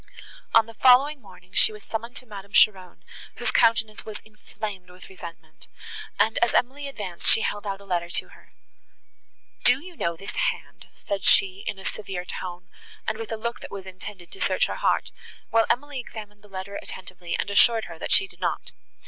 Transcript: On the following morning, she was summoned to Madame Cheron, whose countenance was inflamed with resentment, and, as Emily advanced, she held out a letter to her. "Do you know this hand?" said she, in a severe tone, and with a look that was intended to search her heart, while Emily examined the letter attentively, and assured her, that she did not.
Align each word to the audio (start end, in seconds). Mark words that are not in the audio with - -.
On 0.55 0.65
the 0.65 0.73
following 0.73 1.21
morning, 1.21 1.51
she 1.53 1.71
was 1.71 1.83
summoned 1.83 2.15
to 2.15 2.25
Madame 2.25 2.53
Cheron, 2.53 3.03
whose 3.35 3.51
countenance 3.51 4.03
was 4.03 4.17
inflamed 4.25 4.89
with 4.89 5.09
resentment, 5.09 5.67
and, 6.17 6.39
as 6.39 6.55
Emily 6.55 6.87
advanced, 6.87 7.29
she 7.29 7.41
held 7.41 7.67
out 7.67 7.79
a 7.79 7.85
letter 7.85 8.09
to 8.09 8.29
her. 8.29 8.51
"Do 9.63 9.79
you 9.79 9.95
know 9.95 10.15
this 10.17 10.31
hand?" 10.31 10.87
said 10.95 11.23
she, 11.23 11.59
in 11.67 11.77
a 11.77 11.85
severe 11.85 12.25
tone, 12.25 12.67
and 13.07 13.19
with 13.19 13.31
a 13.31 13.37
look 13.37 13.59
that 13.59 13.69
was 13.69 13.85
intended 13.85 14.31
to 14.31 14.41
search 14.41 14.65
her 14.65 14.77
heart, 14.77 15.11
while 15.51 15.67
Emily 15.69 15.99
examined 15.99 16.41
the 16.41 16.47
letter 16.49 16.79
attentively, 16.81 17.35
and 17.37 17.51
assured 17.51 17.85
her, 17.85 17.99
that 17.99 18.11
she 18.11 18.25
did 18.27 18.39
not. 18.41 18.71